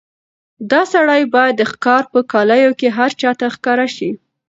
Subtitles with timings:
[0.71, 4.09] دا سړی باید د ښکار په کالیو کې هر چا ته ښکاره شي.